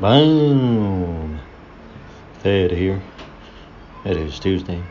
Boom! 0.00 1.38
Ted 2.42 2.72
here. 2.72 3.00
It 4.04 4.16
is 4.16 4.40
Tuesday, 4.40 4.82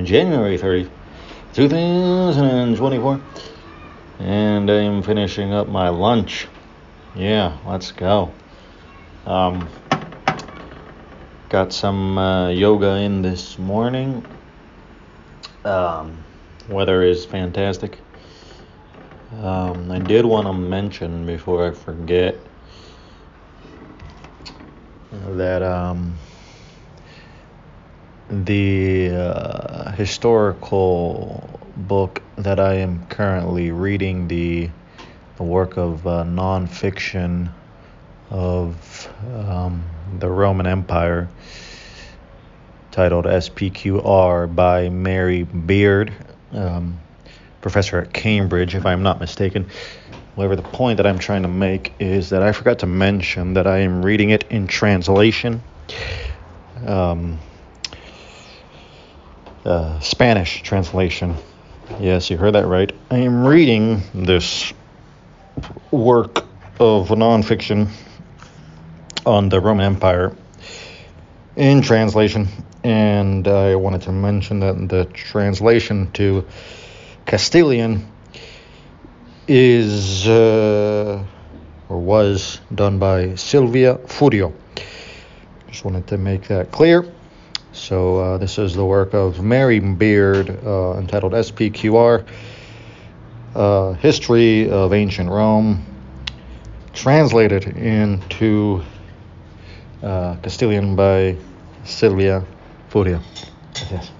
January 0.00 0.58
30th, 0.58 0.90
2024, 1.54 3.20
and 4.20 4.70
I'm 4.70 5.02
finishing 5.02 5.52
up 5.52 5.68
my 5.68 5.88
lunch. 5.88 6.46
Yeah, 7.16 7.56
let's 7.66 7.90
go. 7.90 8.32
Um, 9.24 9.66
got 11.48 11.72
some 11.72 12.18
uh, 12.18 12.50
yoga 12.50 12.96
in 12.96 13.22
this 13.22 13.58
morning. 13.58 14.24
Um, 15.64 16.22
weather 16.68 17.02
is 17.02 17.24
fantastic. 17.24 17.98
Um, 19.42 19.90
I 19.90 19.98
did 19.98 20.26
want 20.26 20.46
to 20.46 20.52
mention 20.52 21.26
before 21.26 21.66
I 21.66 21.72
forget 21.72 22.36
that 25.36 25.62
um, 25.62 26.16
the 28.28 29.10
uh, 29.10 29.92
historical 29.92 31.60
book 31.76 32.22
that 32.36 32.58
I 32.58 32.74
am 32.74 33.06
currently 33.06 33.70
reading, 33.70 34.28
the, 34.28 34.70
the 35.36 35.42
work 35.42 35.76
of 35.76 36.06
uh, 36.06 36.24
nonfiction 36.24 37.52
of 38.30 39.12
um, 39.32 39.84
the 40.18 40.28
Roman 40.28 40.66
Empire, 40.66 41.28
titled 42.90 43.26
SPQR 43.26 44.54
by 44.54 44.88
Mary 44.88 45.42
Beard, 45.44 46.12
um, 46.52 46.98
professor 47.60 47.98
at 47.98 48.12
Cambridge, 48.12 48.74
if 48.74 48.86
I'm 48.86 49.02
not 49.02 49.20
mistaken. 49.20 49.66
However, 50.36 50.54
the 50.54 50.62
point 50.62 50.98
that 50.98 51.06
I'm 51.06 51.18
trying 51.18 51.42
to 51.42 51.48
make 51.48 51.94
is 51.98 52.30
that 52.30 52.42
I 52.42 52.52
forgot 52.52 52.80
to 52.80 52.86
mention 52.86 53.54
that 53.54 53.66
I 53.66 53.78
am 53.78 54.04
reading 54.04 54.30
it 54.30 54.44
in 54.50 54.66
translation. 54.66 55.62
Um, 56.86 57.38
uh, 59.64 59.98
Spanish 60.00 60.62
translation. 60.62 61.36
Yes, 61.98 62.28
you 62.28 62.36
heard 62.36 62.54
that 62.54 62.66
right. 62.66 62.92
I 63.10 63.18
am 63.18 63.46
reading 63.46 64.02
this 64.14 64.74
work 65.90 66.44
of 66.78 67.08
nonfiction 67.08 67.88
on 69.24 69.48
the 69.48 69.58
Roman 69.58 69.86
Empire 69.86 70.36
in 71.56 71.80
translation, 71.80 72.48
and 72.84 73.48
I 73.48 73.76
wanted 73.76 74.02
to 74.02 74.12
mention 74.12 74.60
that 74.60 74.88
the 74.90 75.06
translation 75.06 76.12
to 76.12 76.46
Castilian 77.24 78.06
is 79.48 80.26
uh, 80.28 81.24
or 81.88 82.00
was 82.00 82.60
done 82.74 82.98
by 82.98 83.34
Silvia 83.34 83.94
Furio. 84.06 84.52
Just 85.68 85.84
wanted 85.84 86.06
to 86.08 86.18
make 86.18 86.48
that 86.48 86.70
clear. 86.70 87.04
So 87.72 88.18
uh, 88.18 88.38
this 88.38 88.58
is 88.58 88.74
the 88.74 88.84
work 88.84 89.14
of 89.14 89.42
Mary 89.42 89.80
Beard 89.80 90.50
uh, 90.64 90.94
entitled 90.94 91.32
SPQR, 91.32 92.26
uh, 93.54 93.92
History 93.94 94.70
of 94.70 94.92
Ancient 94.92 95.28
Rome, 95.28 95.84
translated 96.94 97.64
into 97.76 98.82
uh, 100.02 100.36
Castilian 100.36 100.96
by 100.96 101.36
Silvia 101.84 102.44
Furio. 102.90 103.22
Yes. 103.90 104.10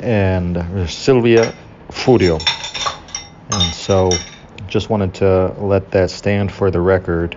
And 0.00 0.56
uh, 0.56 0.86
Silvia 0.86 1.54
Furio. 1.90 2.67
And 3.50 3.74
so 3.74 4.10
just 4.66 4.90
wanted 4.90 5.14
to 5.14 5.54
let 5.58 5.90
that 5.92 6.10
stand 6.10 6.52
for 6.52 6.70
the 6.70 6.80
record 6.80 7.36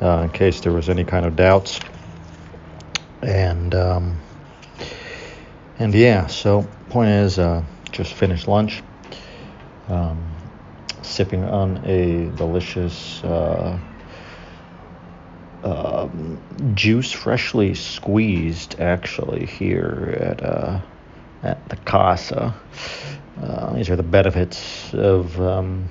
uh, 0.00 0.22
in 0.22 0.30
case 0.30 0.60
there 0.60 0.72
was 0.72 0.88
any 0.88 1.04
kind 1.04 1.26
of 1.26 1.36
doubts. 1.36 1.80
And 3.22 3.74
um, 3.74 4.18
and 5.78 5.94
yeah, 5.94 6.26
so 6.26 6.62
point 6.88 7.10
is, 7.10 7.38
uh, 7.38 7.62
just 7.90 8.14
finished 8.14 8.48
lunch, 8.48 8.82
um, 9.88 10.22
sipping 11.02 11.44
on 11.44 11.78
a 11.84 12.30
delicious 12.36 13.22
uh, 13.24 13.78
um, 15.64 16.38
juice, 16.74 17.12
freshly 17.12 17.74
squeezed, 17.74 18.78
actually 18.80 19.46
here 19.46 20.16
at 20.20 20.42
uh, 20.42 20.80
at 21.42 21.68
the 21.68 21.76
Casa. 21.76 22.54
Uh, 23.42 23.72
these 23.72 23.88
are 23.88 23.96
the 23.96 24.02
benefits 24.02 24.92
of, 24.92 25.40
um, 25.40 25.88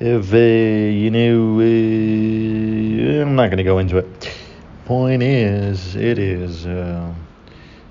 of 0.00 0.34
uh, 0.34 0.36
you 0.36 1.10
know, 1.10 1.60
uh, 1.60 3.22
I'm 3.22 3.34
not 3.34 3.46
going 3.46 3.56
to 3.56 3.64
go 3.64 3.78
into 3.78 3.96
it. 3.96 4.30
Point 4.84 5.22
is, 5.22 5.96
it 5.96 6.18
is 6.18 6.66
uh, 6.66 7.14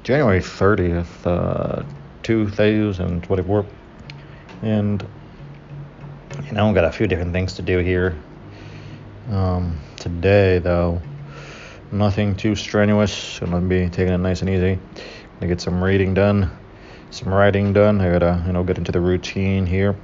January 0.03 0.41
30th, 0.41 1.25
uh, 1.25 1.83
2024, 2.21 3.65
and 4.61 5.07
you 6.45 6.51
know, 6.51 6.69
I've 6.69 6.75
got 6.75 6.85
a 6.85 6.91
few 6.91 7.07
different 7.07 7.33
things 7.33 7.55
to 7.55 7.63
do 7.63 7.79
here. 7.79 8.15
Um, 9.31 9.79
today, 9.95 10.59
though, 10.59 11.01
nothing 11.91 12.35
too 12.35 12.53
strenuous. 12.53 13.41
I'm 13.41 13.49
gonna 13.49 13.65
be 13.65 13.89
taking 13.89 14.13
it 14.13 14.19
nice 14.19 14.41
and 14.41 14.51
easy. 14.51 14.77
Gonna 15.39 15.47
get 15.47 15.61
some 15.61 15.83
reading 15.83 16.13
done 16.13 16.51
some 17.13 17.31
writing 17.31 17.73
done. 17.73 18.01
I 18.01 18.11
gotta, 18.11 18.43
you 18.47 18.53
know, 18.53 18.63
get 18.63 18.79
into 18.79 18.91
the 18.91 18.99
routine 18.99 19.67
here. 19.67 19.95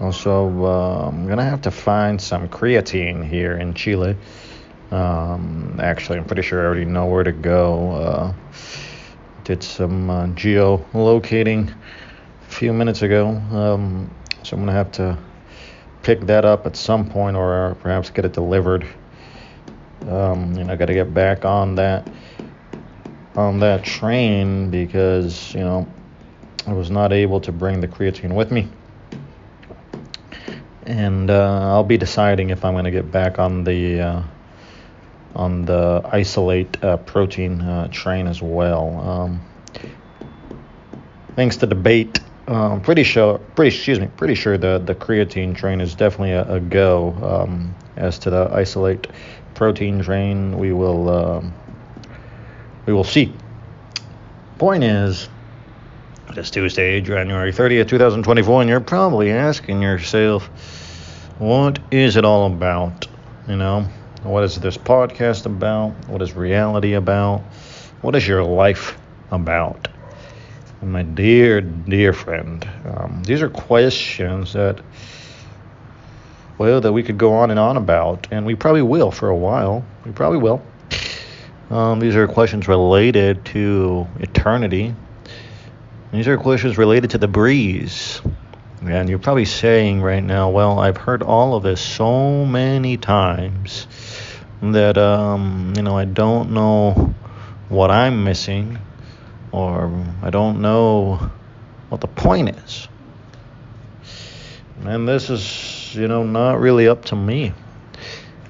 Also, 0.00 0.48
uh, 0.64 1.08
I'm 1.08 1.28
gonna 1.28 1.44
have 1.44 1.60
to 1.62 1.70
find 1.70 2.20
some 2.20 2.48
creatine 2.48 3.22
here 3.22 3.58
in 3.58 3.74
Chile. 3.74 4.16
Um, 4.90 5.78
actually, 5.82 6.18
I'm 6.18 6.24
pretty 6.24 6.42
sure 6.42 6.62
I 6.62 6.64
already 6.64 6.86
know 6.86 7.06
where 7.06 7.22
to 7.22 7.32
go. 7.32 7.92
Uh, 7.92 8.32
did 9.44 9.62
some 9.62 10.08
uh, 10.08 10.26
geolocating 10.28 11.68
a 11.70 12.50
few 12.50 12.72
minutes 12.72 13.02
ago, 13.02 13.28
um, 13.28 14.10
so 14.44 14.56
I'm 14.56 14.62
gonna 14.62 14.72
have 14.72 14.92
to 14.92 15.18
pick 16.02 16.22
that 16.22 16.46
up 16.46 16.66
at 16.66 16.74
some 16.74 17.08
point, 17.08 17.36
or 17.36 17.76
perhaps 17.80 18.08
get 18.08 18.24
it 18.24 18.32
delivered. 18.32 18.86
Um, 20.08 20.54
you 20.54 20.64
know, 20.64 20.72
I 20.72 20.76
gotta 20.76 20.94
get 20.94 21.12
back 21.12 21.44
on 21.44 21.74
that 21.74 22.08
on 23.34 23.60
that 23.60 23.84
train 23.84 24.70
because, 24.70 25.54
you 25.54 25.60
know, 25.60 25.86
I 26.66 26.72
was 26.72 26.90
not 26.90 27.12
able 27.12 27.40
to 27.40 27.52
bring 27.52 27.80
the 27.80 27.88
creatine 27.88 28.34
with 28.34 28.50
me. 28.50 28.68
And 30.84 31.30
uh, 31.30 31.72
I'll 31.72 31.84
be 31.84 31.96
deciding 31.96 32.50
if 32.50 32.64
I'm 32.64 32.74
going 32.74 32.84
to 32.84 32.90
get 32.90 33.10
back 33.10 33.38
on 33.38 33.64
the 33.64 34.00
uh, 34.00 34.22
on 35.34 35.64
the 35.64 36.02
isolate 36.04 36.82
uh, 36.84 36.98
protein 36.98 37.60
uh, 37.60 37.88
train 37.88 38.26
as 38.26 38.42
well. 38.42 39.00
Um, 39.00 39.40
thanks 41.36 41.56
to 41.58 41.66
debate, 41.66 42.20
I'm 42.48 42.80
pretty 42.80 43.04
sure, 43.04 43.38
pretty 43.38 43.74
excuse 43.74 44.00
me, 44.00 44.08
pretty 44.16 44.34
sure 44.34 44.58
the 44.58 44.82
the 44.84 44.94
creatine 44.94 45.56
train 45.56 45.80
is 45.80 45.94
definitely 45.94 46.32
a, 46.32 46.56
a 46.56 46.60
go. 46.60 47.12
Um, 47.22 47.74
as 47.96 48.18
to 48.20 48.30
the 48.30 48.50
isolate 48.52 49.06
protein 49.54 50.02
train, 50.02 50.58
we 50.58 50.72
will 50.72 51.08
um, 51.08 51.54
we 52.86 52.92
will 52.92 53.04
see. 53.04 53.32
Point 54.58 54.84
is, 54.84 55.28
it's 56.30 56.50
Tuesday, 56.50 57.00
January 57.00 57.52
30th, 57.52 57.88
2024, 57.88 58.62
and 58.62 58.70
you're 58.70 58.80
probably 58.80 59.30
asking 59.30 59.82
yourself, 59.82 60.46
what 61.38 61.78
is 61.90 62.16
it 62.16 62.24
all 62.24 62.46
about? 62.46 63.06
You 63.48 63.56
know, 63.56 63.82
what 64.22 64.44
is 64.44 64.56
this 64.56 64.78
podcast 64.78 65.46
about? 65.46 65.90
What 66.08 66.22
is 66.22 66.34
reality 66.34 66.94
about? 66.94 67.40
What 68.02 68.14
is 68.14 68.26
your 68.26 68.44
life 68.44 68.98
about? 69.30 69.88
And 70.80 70.92
my 70.92 71.02
dear, 71.02 71.60
dear 71.60 72.12
friend, 72.12 72.68
um, 72.86 73.22
these 73.24 73.42
are 73.42 73.50
questions 73.50 74.52
that, 74.54 74.80
well, 76.58 76.80
that 76.80 76.92
we 76.92 77.02
could 77.02 77.18
go 77.18 77.34
on 77.34 77.50
and 77.50 77.58
on 77.58 77.76
about, 77.76 78.26
and 78.30 78.44
we 78.46 78.54
probably 78.54 78.82
will 78.82 79.10
for 79.10 79.28
a 79.28 79.36
while. 79.36 79.84
We 80.04 80.12
probably 80.12 80.38
will. 80.38 80.64
Um, 81.72 82.00
these 82.00 82.16
are 82.16 82.28
questions 82.28 82.68
related 82.68 83.46
to 83.46 84.06
eternity. 84.20 84.94
These 86.12 86.28
are 86.28 86.36
questions 86.36 86.76
related 86.76 87.12
to 87.12 87.18
the 87.18 87.28
breeze. 87.28 88.20
And 88.82 89.08
you're 89.08 89.18
probably 89.18 89.46
saying 89.46 90.02
right 90.02 90.22
now, 90.22 90.50
well, 90.50 90.78
I've 90.78 90.98
heard 90.98 91.22
all 91.22 91.54
of 91.54 91.62
this 91.62 91.80
so 91.80 92.44
many 92.44 92.98
times 92.98 93.86
that, 94.60 94.98
um, 94.98 95.72
you 95.74 95.82
know, 95.82 95.96
I 95.96 96.04
don't 96.04 96.50
know 96.50 97.14
what 97.70 97.90
I'm 97.90 98.22
missing 98.22 98.78
or 99.50 99.90
I 100.20 100.28
don't 100.28 100.60
know 100.60 101.30
what 101.88 102.02
the 102.02 102.06
point 102.06 102.50
is. 102.50 102.86
And 104.84 105.08
this 105.08 105.30
is, 105.30 105.94
you 105.94 106.06
know, 106.06 106.22
not 106.22 106.60
really 106.60 106.86
up 106.86 107.06
to 107.06 107.16
me 107.16 107.54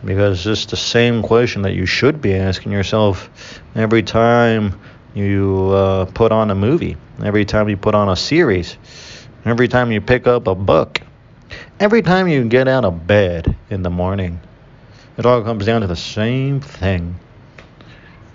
because 0.05 0.47
it's 0.47 0.67
the 0.67 0.77
same 0.77 1.23
question 1.23 1.63
that 1.63 1.75
you 1.75 1.87
should 1.87 2.21
be 2.21 2.35
asking 2.35 2.73
yourself 2.73 3.31
every 3.75 4.03
time 4.03 4.79
you 5.15 5.71
uh, 5.71 6.05
put 6.07 6.33
on 6.33 6.51
a 6.51 6.55
movie, 6.55 6.97
every 7.25 7.45
time 7.45 7.69
you 7.69 7.77
put 7.77 7.95
on 7.95 8.09
a 8.09 8.17
series, 8.17 8.77
every 9.45 9.69
time 9.69 9.93
you 9.93 10.01
pick 10.01 10.27
up 10.27 10.47
a 10.47 10.55
book, 10.55 11.01
every 11.79 12.03
time 12.03 12.29
you 12.29 12.45
get 12.45 12.69
out 12.69 12.85
of 12.85 13.07
bed 13.07 13.57
in 13.71 13.83
the 13.83 13.91
morning. 13.91 14.41
it 15.19 15.27
all 15.27 15.43
comes 15.43 15.67
down 15.67 15.83
to 15.83 15.87
the 15.87 15.97
same 15.97 16.61
thing. 16.61 17.15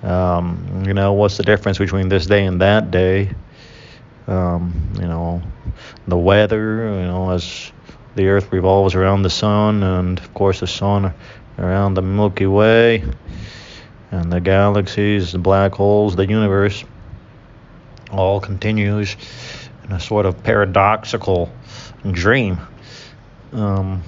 Um, 0.04 0.84
you 0.86 0.94
know, 0.94 1.14
what's 1.14 1.38
the 1.38 1.44
difference 1.44 1.80
between 1.80 2.08
this 2.08 2.28
day 2.28 2.46
and 2.46 2.62
that 2.62 2.92
day? 2.92 3.32
Um, 4.28 4.94
you 4.96 5.08
know, 5.08 5.42
the 6.08 6.18
weather, 6.18 7.00
you 7.00 7.08
know, 7.08 7.32
as 7.32 7.72
the 8.16 8.28
earth 8.28 8.52
revolves 8.52 8.96
around 8.96 9.24
the 9.24 9.30
sun, 9.30 9.84
and 9.84 10.20
of 10.20 10.34
course, 10.34 10.60
the 10.60 10.68
sun 10.68 11.14
around 11.58 11.96
the 11.96 12.02
Milky 12.02 12.46
Way, 12.46 13.04
and 14.12 14.32
the 14.32 14.40
galaxies, 14.40 15.32
the 15.32 15.40
black 15.40 15.74
holes, 15.74 16.16
the 16.16 16.28
universe, 16.28 16.84
all 18.12 18.40
continues 18.40 19.16
in 19.84 19.92
a 19.92 20.00
sort 20.00 20.26
of 20.26 20.44
paradoxical 20.44 21.52
dream. 22.12 22.60
Um, 23.52 24.04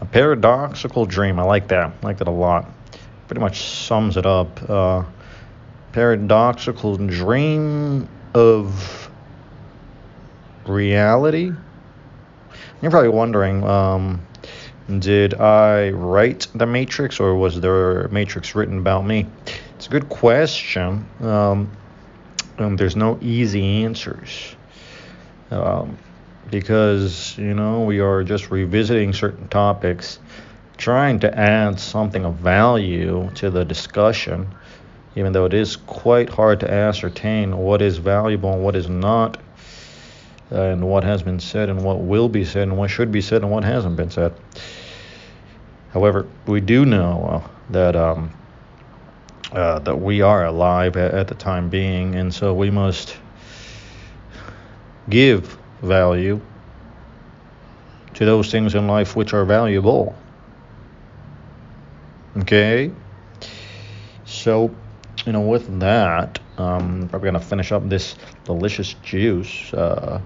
a 0.00 0.04
paradoxical 0.04 1.06
dream. 1.06 1.38
I 1.38 1.42
like 1.42 1.68
that. 1.68 1.92
I 2.02 2.06
like 2.06 2.18
that 2.18 2.28
a 2.28 2.32
lot. 2.32 2.70
Pretty 3.26 3.40
much 3.40 3.62
sums 3.62 4.16
it 4.16 4.26
up. 4.26 4.70
Uh, 4.70 5.04
paradoxical 5.92 6.96
dream 6.96 8.08
of 8.34 9.10
reality. 10.66 11.52
You're 12.80 12.90
probably 12.90 13.10
wondering, 13.10 13.64
um, 13.64 14.20
did 14.98 15.34
I 15.34 15.90
write 15.90 16.46
the 16.54 16.66
Matrix 16.66 17.20
or 17.20 17.34
was 17.34 17.60
there 17.60 18.08
Matrix 18.08 18.54
written 18.54 18.78
about 18.78 19.04
me? 19.04 19.26
It's 19.76 19.86
a 19.86 19.90
good 19.90 20.08
question. 20.08 21.06
Um, 21.20 21.70
um, 22.58 22.76
there's 22.76 22.96
no 22.96 23.18
easy 23.20 23.84
answers. 23.84 24.56
Um, 25.50 25.98
because, 26.50 27.36
you 27.36 27.54
know, 27.54 27.82
we 27.82 28.00
are 28.00 28.24
just 28.24 28.50
revisiting 28.50 29.12
certain 29.12 29.48
topics, 29.48 30.18
trying 30.78 31.20
to 31.20 31.38
add 31.38 31.78
something 31.78 32.24
of 32.24 32.36
value 32.36 33.30
to 33.34 33.50
the 33.50 33.64
discussion, 33.64 34.48
even 35.16 35.32
though 35.32 35.44
it 35.44 35.54
is 35.54 35.76
quite 35.76 36.30
hard 36.30 36.60
to 36.60 36.70
ascertain 36.70 37.56
what 37.56 37.82
is 37.82 37.98
valuable 37.98 38.52
and 38.54 38.64
what 38.64 38.74
is 38.74 38.88
not, 38.88 39.38
and 40.50 40.82
what 40.82 41.04
has 41.04 41.22
been 41.22 41.40
said 41.40 41.68
and 41.68 41.82
what 41.82 42.00
will 42.00 42.28
be 42.28 42.44
said 42.44 42.62
and 42.62 42.76
what 42.76 42.90
should 42.90 43.12
be 43.12 43.20
said 43.20 43.42
and 43.42 43.50
what 43.50 43.64
hasn't 43.64 43.96
been 43.96 44.10
said. 44.10 44.32
However, 45.92 46.26
we 46.46 46.60
do 46.60 46.84
know 46.84 47.42
uh, 47.44 47.48
that 47.70 47.96
um, 47.96 48.30
uh, 49.52 49.78
that 49.80 49.96
we 49.96 50.20
are 50.20 50.44
alive 50.44 50.96
at, 50.96 51.14
at 51.14 51.28
the 51.28 51.34
time 51.34 51.68
being, 51.68 52.14
and 52.14 52.32
so 52.32 52.52
we 52.52 52.70
must 52.70 53.16
give 55.08 55.58
value 55.82 56.40
to 58.14 58.24
those 58.24 58.50
things 58.50 58.74
in 58.74 58.86
life 58.86 59.16
which 59.16 59.32
are 59.32 59.44
valuable. 59.44 60.14
Okay? 62.38 62.90
So, 64.24 64.74
you 65.24 65.32
know, 65.32 65.40
with 65.40 65.80
that, 65.80 66.38
um, 66.58 67.08
probably 67.08 67.30
to 67.30 67.40
finish 67.40 67.72
up 67.72 67.88
this 67.88 68.16
delicious 68.44 68.94
juice. 68.94 69.72
Uh, 69.72 70.20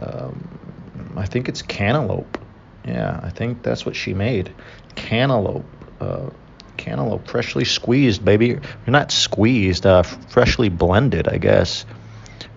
um, 0.00 1.14
I 1.16 1.26
think 1.26 1.48
it's 1.48 1.62
cantaloupe. 1.62 2.41
Yeah, 2.84 3.20
I 3.22 3.30
think 3.30 3.62
that's 3.62 3.86
what 3.86 3.96
she 3.96 4.14
made. 4.14 4.52
Cantaloupe. 4.94 5.64
Uh, 6.00 6.30
cantaloupe, 6.76 7.28
freshly 7.28 7.64
squeezed, 7.64 8.24
baby. 8.24 8.48
You're 8.48 8.60
not 8.86 9.12
squeezed, 9.12 9.86
uh, 9.86 10.02
freshly 10.02 10.68
blended, 10.68 11.28
I 11.28 11.38
guess. 11.38 11.86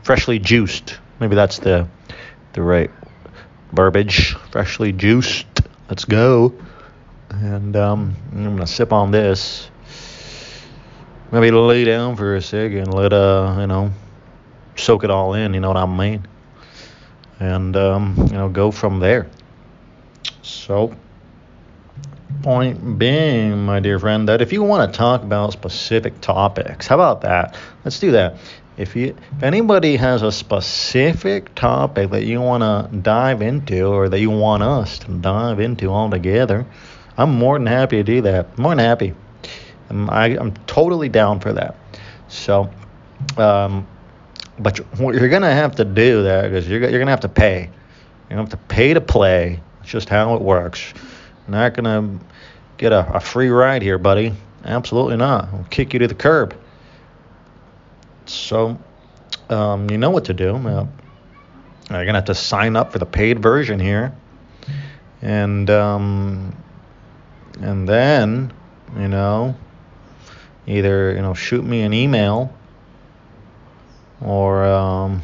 Freshly 0.04 0.40
juiced. 0.40 0.98
Maybe 1.20 1.36
that's 1.36 1.60
the 1.60 1.88
the 2.54 2.62
right 2.62 2.92
verbiage. 3.72 4.34
Freshly 4.52 4.92
juiced. 4.92 5.46
Let's 5.90 6.06
go. 6.06 6.54
And 7.30 7.76
um, 7.76 8.16
I'm 8.32 8.44
gonna 8.56 8.68
sip 8.68 8.94
on 8.94 9.12
this. 9.12 9.70
Maybe 11.32 11.52
lay 11.52 11.84
down 11.84 12.16
for 12.16 12.36
a 12.36 12.42
second, 12.42 12.94
let 12.94 13.12
uh, 13.12 13.58
you 13.60 13.68
know, 13.68 13.92
soak 14.76 15.04
it 15.04 15.10
all 15.10 15.34
in. 15.34 15.54
You 15.54 15.60
know 15.60 15.68
what 15.68 15.78
I 15.78 15.86
mean? 15.86 16.28
And 17.40 17.76
um, 17.76 18.16
you 18.32 18.38
know, 18.38 18.50
go 18.50 18.72
from 18.72 19.00
there. 19.00 19.28
So 20.66 20.96
point 22.42 22.98
being, 22.98 23.66
my 23.66 23.80
dear 23.80 24.00
friend, 24.00 24.28
that 24.30 24.42
if 24.42 24.52
you 24.52 24.64
want 24.64 24.92
to 24.92 24.98
talk 24.98 25.22
about 25.22 25.54
specific 25.54 26.22
topics, 26.22 26.88
how 26.88 26.96
about 26.96 27.22
that? 27.22 27.56
Let's 27.84 28.00
do 28.00 28.14
that. 28.14 28.38
If 28.76 28.96
you 28.96 29.16
if 29.38 29.44
anybody 29.44 29.96
has 29.98 30.24
a 30.24 30.32
specific 30.32 31.54
topic 31.54 32.10
that 32.10 32.24
you 32.24 32.42
want 32.42 32.64
to 32.64 32.98
dive 32.98 33.44
into 33.44 33.86
or 33.86 34.10
that 34.10 34.20
you 34.20 34.32
want 34.32 34.64
us 34.64 34.98
to 35.00 35.12
dive 35.12 35.60
into 35.60 35.92
all 35.92 36.10
together, 36.10 36.66
I'm 37.16 37.36
more 37.36 37.60
than 37.60 37.68
happy 37.68 37.98
to 37.98 38.04
do 38.04 38.22
that. 38.22 38.58
More 38.58 38.72
than 38.72 38.84
happy. 38.84 39.14
I'm, 39.92 40.10
I, 40.10 40.30
am 40.30 40.56
totally 40.66 41.10
down 41.10 41.42
for 41.42 41.54
that. 41.54 41.76
So, 42.28 42.72
um, 43.38 43.86
but 44.58 44.80
you're, 44.80 45.14
you're 45.14 45.30
gonna 45.30 45.54
have 45.54 45.76
to 45.76 45.86
do 45.86 46.24
that 46.24 46.50
because 46.50 46.68
you're 46.68 46.82
you're 46.82 47.00
gonna 47.00 47.12
have 47.12 47.20
to 47.20 47.30
pay. 47.30 47.70
You're 48.30 48.38
gonna 48.38 48.42
have 48.42 48.50
to 48.50 48.58
pay 48.58 48.96
to 48.96 49.02
play. 49.02 49.62
Just 49.86 50.10
how 50.10 50.36
it 50.36 50.42
works. 50.42 50.94
Not 51.48 51.76
gonna 51.76 52.20
get 52.78 52.92
a, 52.92 53.16
a 53.16 53.20
free 53.20 53.50
ride 53.50 53.82
here, 53.82 53.98
buddy. 53.98 54.34
Absolutely 54.64 55.18
not. 55.18 55.54
We'll 55.54 55.64
kick 55.66 55.94
you 55.94 56.00
to 56.00 56.08
the 56.08 56.16
curb. 56.16 56.56
So, 58.26 58.80
um, 59.50 59.90
you 59.90 59.98
know 59.98 60.10
what 60.10 60.26
to 60.26 60.34
do. 60.34 60.56
Uh, 60.56 60.88
you're 61.92 62.06
gonna 62.06 62.18
have 62.18 62.26
to 62.26 62.36
sign 62.36 62.76
up 62.76 62.92
for 62.92 63.00
the 63.00 63.06
paid 63.06 63.40
version 63.40 63.80
here, 63.80 64.16
and 65.22 65.70
um, 65.70 66.56
and 67.62 67.88
then 67.88 68.52
you 68.98 69.08
know 69.08 69.56
either 70.66 71.14
you 71.14 71.22
know 71.22 71.36
shoot 71.36 71.64
me 71.64 71.82
an 71.82 71.94
email 71.94 72.52
or 74.22 74.66
um, 74.66 75.22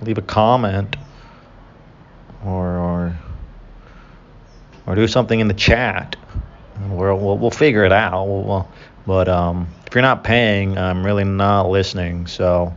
leave 0.00 0.18
a 0.18 0.22
comment 0.22 0.96
or 2.44 2.76
or 2.76 3.05
or 4.86 4.94
do 4.94 5.06
something 5.06 5.40
in 5.40 5.48
the 5.48 5.54
chat. 5.54 6.16
We'll 6.88 7.16
we'll, 7.18 7.38
we'll 7.38 7.50
figure 7.50 7.84
it 7.84 7.92
out. 7.92 8.26
We'll, 8.26 8.42
we'll, 8.44 8.68
but 9.06 9.28
um, 9.28 9.68
if 9.86 9.94
you're 9.94 10.02
not 10.02 10.24
paying, 10.24 10.76
I'm 10.76 11.04
really 11.04 11.24
not 11.24 11.70
listening. 11.70 12.26
So, 12.26 12.74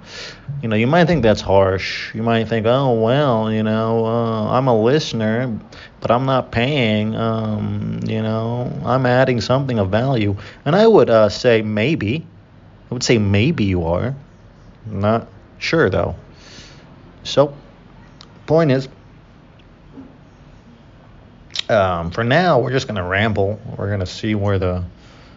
you 0.62 0.70
know, 0.70 0.76
you 0.76 0.86
might 0.86 1.06
think 1.06 1.24
that's 1.24 1.42
harsh. 1.42 2.14
You 2.14 2.22
might 2.22 2.48
think, 2.48 2.68
oh 2.68 3.02
well, 3.02 3.52
you 3.52 3.64
know, 3.64 4.06
uh, 4.06 4.50
I'm 4.52 4.68
a 4.68 4.82
listener, 4.82 5.60
but 6.02 6.12
I'm 6.12 6.26
not 6.26 6.52
paying. 6.52 7.16
Um, 7.16 8.00
you 8.06 8.22
know, 8.22 8.72
I'm 8.86 9.06
adding 9.06 9.42
something 9.42 9.80
of 9.80 9.90
value, 9.90 10.36
and 10.66 10.76
I 10.76 10.86
would 10.86 11.10
uh, 11.10 11.30
say 11.30 11.62
maybe. 11.62 12.26
I 12.90 12.94
would 12.94 13.04
say 13.04 13.18
maybe 13.18 13.66
you 13.66 13.86
are. 13.86 14.16
not 14.86 15.28
sure 15.58 15.90
though. 15.90 16.16
So, 17.24 17.56
point 18.46 18.72
is. 18.72 18.88
Um, 21.70 22.10
for 22.10 22.24
now, 22.24 22.60
we're 22.60 22.72
just 22.72 22.88
going 22.88 22.96
to 22.96 23.04
ramble. 23.04 23.60
We're 23.78 23.88
going 23.88 24.00
to 24.00 24.08
see 24.08 24.34
where 24.34 24.58
the 24.58 24.84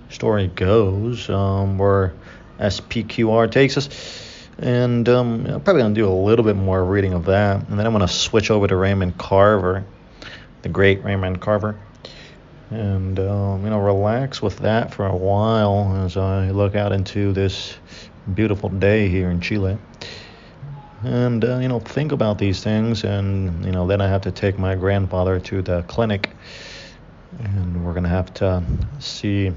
story 0.09 0.47
goes, 0.49 1.29
um, 1.29 1.77
where 1.77 2.15
SPQR 2.59 3.51
takes 3.51 3.77
us. 3.77 4.49
And 4.59 5.07
um, 5.11 5.47
I'm 5.47 5.61
probably 5.61 5.83
going 5.83 5.95
to 5.95 6.01
do 6.01 6.09
a 6.09 6.11
little 6.11 6.45
bit 6.45 6.57
more 6.57 6.83
reading 6.83 7.13
of 7.13 7.27
that. 7.27 7.69
And 7.69 7.79
then 7.79 7.87
I'm 7.87 7.93
going 7.93 8.07
to 8.07 8.13
switch 8.13 8.51
over 8.51 8.67
to 8.67 8.77
Raymond 8.77 9.19
Carver, 9.19 9.85
the 10.63 10.71
great 10.71 11.05
Raymond 11.05 11.43
Carver. 11.43 11.79
And, 12.71 13.19
um, 13.21 13.65
you 13.65 13.69
know, 13.71 13.81
relax 13.81 14.41
with 14.41 14.61
that 14.61 14.95
for 14.95 15.05
a 15.05 15.15
while 15.15 16.03
as 16.03 16.17
I 16.17 16.51
look 16.51 16.75
out 16.75 16.93
into 16.93 17.35
this 17.35 17.77
beautiful 18.35 18.71
day 18.71 19.09
here 19.09 19.31
in 19.31 19.43
Chile. 19.43 19.77
And, 21.05 21.45
uh, 21.45 21.59
you 21.59 21.69
know, 21.69 21.81
think 21.81 22.13
about 22.13 22.39
these 22.39 22.63
things. 22.63 23.05
And, 23.05 23.65
you 23.65 23.73
know, 23.73 23.87
then 23.87 24.01
I 24.01 24.09
have 24.09 24.23
to 24.23 24.31
take 24.31 24.59
my 24.59 24.75
grandfather 24.77 25.41
to 25.41 25.63
the 25.63 25.83
clinic. 25.83 26.31
And 27.39 27.85
we're 27.85 27.93
going 27.93 28.05
to 28.05 28.11
have 28.11 28.33
to 28.35 28.63
see 29.01 29.53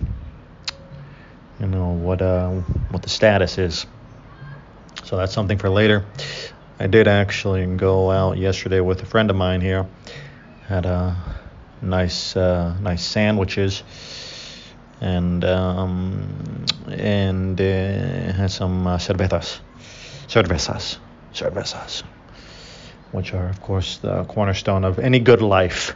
you 1.59 1.67
know 1.67 1.91
what 1.91 2.21
uh, 2.21 2.49
what 2.91 3.01
the 3.01 3.09
status 3.09 3.57
is. 3.57 3.85
So 5.03 5.17
that's 5.17 5.33
something 5.33 5.57
for 5.57 5.69
later. 5.69 6.05
I 6.79 6.87
did 6.87 7.07
actually 7.07 7.65
go 7.77 8.11
out 8.11 8.37
yesterday 8.37 8.81
with 8.81 9.01
a 9.01 9.05
friend 9.05 9.29
of 9.29 9.35
mine 9.35 9.61
here. 9.61 9.87
Had 10.67 10.85
a 10.85 11.15
nice 11.81 12.35
uh, 12.35 12.75
nice 12.81 13.03
sandwiches 13.03 13.83
and 14.99 15.45
um, 15.45 16.65
and 16.89 17.59
uh, 17.59 18.33
had 18.33 18.51
some 18.51 18.87
uh, 18.87 18.97
cervezas, 18.97 19.59
cervezas, 20.27 20.97
cervezas, 21.36 22.04
which 23.12 23.34
are 23.34 23.48
of 23.48 23.62
course 23.62 23.98
the 23.98 24.24
cornerstone 24.25 24.84
of 24.84 25.00
any 25.00 25.20
good 25.20 25.42
life. 25.42 25.96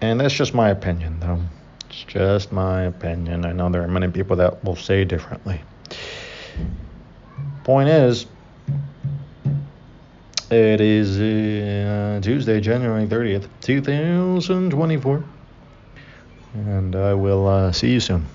And 0.00 0.18
that's 0.18 0.34
just 0.34 0.54
my 0.54 0.70
opinion, 0.70 1.20
though. 1.20 1.40
It's 1.90 2.04
just 2.04 2.52
my 2.52 2.82
opinion. 2.82 3.44
I 3.44 3.52
know 3.52 3.68
there 3.68 3.82
are 3.82 3.88
many 3.88 4.08
people 4.08 4.36
that 4.36 4.64
will 4.64 4.76
say 4.76 5.04
differently. 5.04 5.60
Point 7.64 7.90
is, 7.90 8.26
It 10.50 10.80
is 10.80 11.20
uh, 11.20 12.18
Tuesday, 12.20 12.60
January 12.60 13.06
30th, 13.06 13.46
2024. 13.60 15.24
And 16.54 16.96
I 16.96 17.14
will 17.14 17.46
uh, 17.46 17.70
see 17.70 17.92
you 17.92 18.00
soon. 18.00 18.26